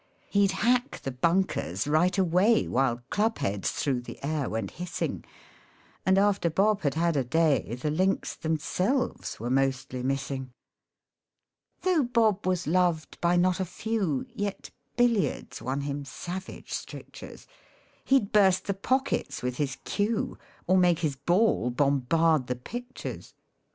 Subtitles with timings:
[0.31, 5.23] He'd hack the bunkers right away While club heads through the air went hissing,
[6.07, 10.53] And after Bob had had a day The links themselves were mostly missing.
[11.81, 17.45] Though Bob was loved by not a few, Yet billiards won him savage strictures;
[18.03, 23.35] He'd burst the pockets with his cue, Or make his ball bombard the pictures.